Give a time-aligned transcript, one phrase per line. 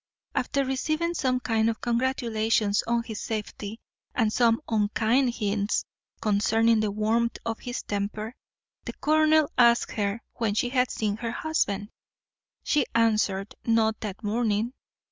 [0.33, 3.79] After receiving some kind congratulations on his safety,
[4.15, 5.85] and some unkind hints
[6.19, 8.33] concerning the warmth of his temper,
[8.83, 11.89] the colonel asked her when she had seen her husband?
[12.63, 14.73] she answered not that morning.